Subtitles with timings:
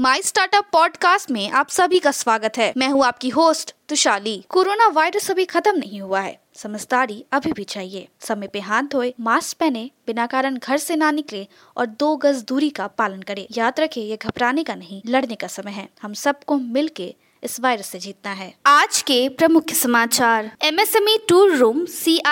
[0.00, 4.86] My startup podcast में आप सभी का स्वागत है। मैं हूँ आपकी होस्ट तुशाली। कोरोना
[4.86, 9.56] वायरस अभी खत्म नहीं हुआ है। समझदारी अभी भी चाहिए। समय पे हाथ धोए मास्क
[9.56, 11.46] पहने, बिना कारण घर से ना निकले
[11.76, 15.46] और दो गज दूरी का पालन करें। याद रखें, ये घबराने का नहीं, लड़ने का
[15.46, 20.52] समय है। हम सबको मिल के इस वायरस से जीतना है। आज के प्रमुख समाचार।
[20.62, 22.22] एमएसएमई टूर रूम सी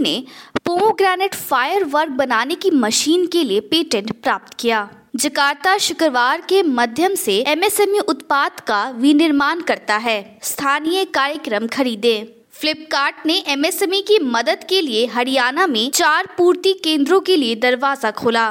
[0.00, 0.24] ने
[0.66, 7.14] पोमोग्रेनेट फायर वर्क बनाने की मशीन के लिए पेटेंट प्राप्त किया। जकार्ता शुक्रवार के माध्यम
[7.14, 12.14] से एमएसएमई उत्पाद का विनिर्माण करता है। स्थानीय कार्यक्रम खरीदे।
[12.52, 18.10] फ्लिपकार्ट ने एमएसएमई की मदद के लिए हरियाणा में चार पूर्ति केंद्रों के लिए दरवाज़ा
[18.10, 18.48] खोला।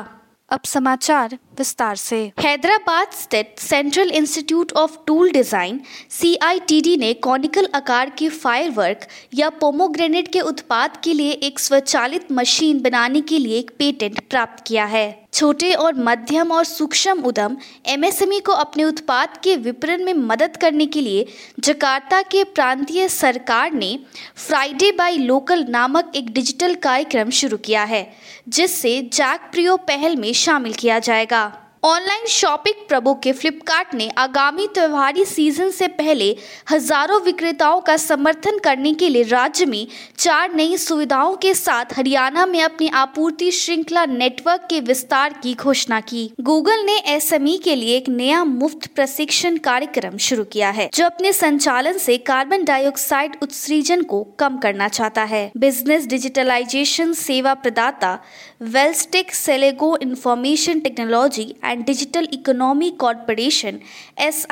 [0.50, 5.80] अब समाचार। विस्तार से। हैदराबाद स्थित Central Institute of Tool Design
[6.12, 12.82] CITD ने कॉनिकल आकार के फायरवर्क या पोमोग्रेनेट के उत्पाद के लिए एक स्वचालित मशीन
[12.82, 17.56] बनाने के लिए एक पेटेंट प्राप्त किया है। छोटे और मध्यम और सूक्ष्म उद्यम
[17.90, 21.26] एमएसएमई को अपने उत्पाद के विपणन में मदद करने के लिए
[21.60, 23.98] जकार्ता के प्रांतीय सरकार ने
[24.38, 28.04] फ्राइडे बाय लोकल नामक एक डिजिटल कार्यक्रम शुरू किया है,
[28.50, 31.51] जिससे जैक प्रियो पहल में शामिल किया जाएगा।
[31.84, 36.26] ऑनलाइन शॉपिंग प्रभु के फ्लिपकार्ट ने आगामी त्योहारी सीज़न से पहले
[36.72, 42.46] हज़ारों विक्रेताओं का समर्थन करने के लिए राज्य में चार नई सुविधाओं के साथ हरियाणा
[42.46, 47.96] में अपनी आपूर्ति श्रृंखला नेटवर्क के विस्तार की घोषणा की। गूगल ने एसएमई के लिए
[47.98, 54.04] एक नया मुफ़्त प्रशिक्षण कार्यक्रम शुरू किया है, जो अपने संचालन से कार्बन डाइऑक्साइड उत्सर्जन
[54.04, 58.18] को कम करना चाहता है। बिज़नेस डिजिटलाइजेशन सेवा प्रदाता
[58.64, 63.80] वेल्स्टिक सेलेगो information technology and digital economy corporation
[64.20, 64.46] S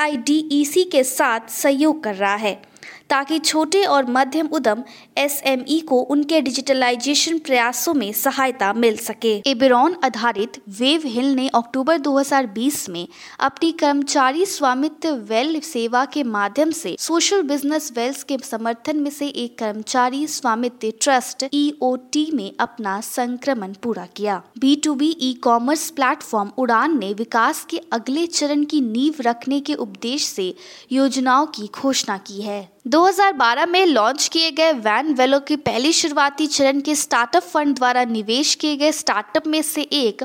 [0.92, 2.54] के साथ सहयोग कर रहा है।
[3.10, 4.82] ताकि छोटे और मध्यम उद्यम
[5.18, 11.98] एसएमई को उनके डिजिटलाइजेशन प्रयासों में सहायता मिल सके। एबेरॉन आधारित वेव हिल ने अक्टूबर
[11.98, 13.06] 2020 में
[13.40, 19.28] अपनी कर्मचारी स्वामित्व वेल सेवा के माध्यम से सोशल बिज़नेस वेल्स के समर्थन में से
[19.28, 25.90] एक कर्मचारी स्वामित्व ट्रस्ट ईओटी में अपना संक्रमण पूरा किया। B to B e commerce
[25.90, 30.54] platform Udaan ने विकास के अगले चरण की नींव रखने के उपदेश से
[30.92, 36.46] योजनाओं की घोषणा की है। 2012 में लॉन्च किए गए वैन वेलो की पहली शुरुआती
[36.46, 40.22] चरण के स्टार्टअप फंड द्वारा निवेश किए गए स्टार्टअप में से एक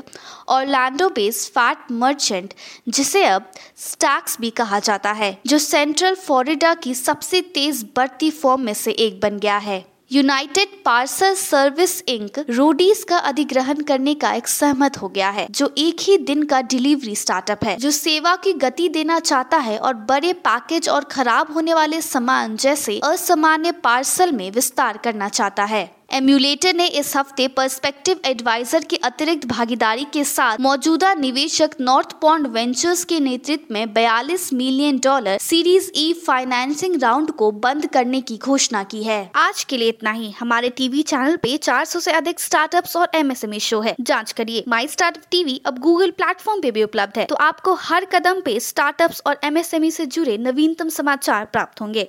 [0.48, 2.54] और लैंडो बेस्ड फैट मर्चेंट
[2.88, 8.62] जिसे अब स्टैक्स भी कहा जाता है, जो सेंट्रल फ्लोरिडा की सबसे तेज बढ़ती फॉर्म
[8.62, 14.32] में से एक बन गया है। United Parcel Service Inc Roadies का अधिग्रहण करने का
[14.32, 18.34] एक सहमत हो गया है, जो एक ही दिन का डिलीवरी स्टार्टअप है, जो सेवा
[18.36, 23.72] की गति देना चाहता है और बड़े पैकेज और खराब होने वाले सामान जैसे असामान्य
[23.84, 30.04] पार्सल में विस्तार करना चाहता है। एम्यूलेटर ने इस हफ़्ते पर्सपेक्टिव एडवाइजर की अतिरिक्त भागीदारी
[30.12, 36.12] के साथ मौजूदा निवेशक नॉर्थ पॉन्ड वेंचर्स के नेतृत्व में 42 million dollar series E
[36.26, 40.68] financing round को बंद करने की घोषणा की है। आज के लिए इतना ही। हमारे
[40.68, 45.24] टीवी चैनल पे 400 से अधिक स्टार्टअप्स और एमएसएमई शो है। जाँच करिए। माई स्टार्टअप
[45.30, 49.40] टीवी अब गूगल प्लेटफॉर्म पे भी उपलब्ध है। तो आपको हर कदम पे स्टार्टअप और
[49.44, 52.08] एमएसएमई से जुड़े नवीनतम समाचार प्राप्त होंगे।